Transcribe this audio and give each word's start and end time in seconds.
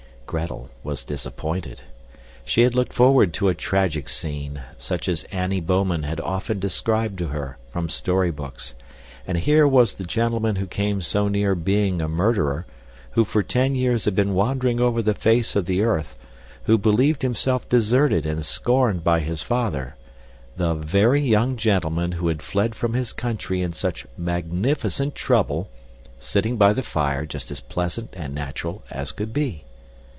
Gretel 0.31 0.69
was 0.81 1.03
disappointed. 1.03 1.81
She 2.45 2.61
had 2.61 2.73
looked 2.73 2.93
forward 2.93 3.33
to 3.33 3.49
a 3.49 3.53
tragic 3.53 4.07
scene, 4.07 4.63
such 4.77 5.09
as 5.09 5.25
Annie 5.25 5.59
Bouman 5.59 6.03
had 6.03 6.21
often 6.21 6.57
described 6.57 7.17
to 7.17 7.27
her, 7.27 7.57
from 7.69 7.89
storybooks; 7.89 8.73
and 9.27 9.37
here 9.39 9.67
was 9.67 9.95
the 9.95 10.05
gentleman 10.05 10.55
who 10.55 10.67
came 10.67 11.01
so 11.01 11.27
near 11.27 11.53
being 11.53 12.01
a 12.01 12.07
murderer, 12.07 12.65
who 13.11 13.25
for 13.25 13.43
ten 13.43 13.75
years 13.75 14.05
had 14.05 14.15
been 14.15 14.33
wandering 14.33 14.79
over 14.79 15.01
the 15.01 15.13
face 15.13 15.53
of 15.57 15.65
the 15.65 15.81
earth, 15.81 16.15
who 16.63 16.77
believed 16.77 17.23
himself 17.23 17.67
deserted 17.67 18.25
and 18.25 18.45
scorned 18.45 19.03
by 19.03 19.19
his 19.19 19.41
father 19.41 19.97
the 20.55 20.73
very 20.75 21.21
young 21.21 21.57
gentleman 21.57 22.13
who 22.13 22.29
had 22.29 22.41
fled 22.41 22.73
from 22.73 22.93
his 22.93 23.11
country 23.11 23.61
in 23.61 23.73
such 23.73 24.05
magnificent 24.17 25.13
trouble, 25.13 25.69
sitting 26.21 26.55
by 26.55 26.71
the 26.71 26.83
fire 26.83 27.25
just 27.25 27.51
as 27.51 27.59
pleasant 27.59 28.13
and 28.13 28.33
natural 28.33 28.81
as 28.89 29.11
could 29.11 29.33
be! 29.33 29.65